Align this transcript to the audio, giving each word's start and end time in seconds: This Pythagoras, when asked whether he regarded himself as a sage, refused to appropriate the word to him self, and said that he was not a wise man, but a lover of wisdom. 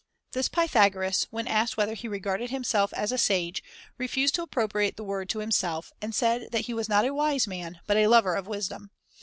This 0.31 0.49
Pythagoras, 0.49 1.27
when 1.29 1.47
asked 1.47 1.77
whether 1.77 1.93
he 1.93 2.07
regarded 2.07 2.49
himself 2.49 2.91
as 2.95 3.11
a 3.11 3.19
sage, 3.19 3.61
refused 3.99 4.33
to 4.33 4.41
appropriate 4.41 4.97
the 4.97 5.03
word 5.03 5.29
to 5.29 5.41
him 5.41 5.51
self, 5.51 5.93
and 6.01 6.15
said 6.15 6.47
that 6.51 6.65
he 6.65 6.73
was 6.73 6.89
not 6.89 7.05
a 7.05 7.13
wise 7.13 7.45
man, 7.45 7.81
but 7.85 7.97
a 7.97 8.07
lover 8.07 8.33
of 8.33 8.47
wisdom. 8.47 8.89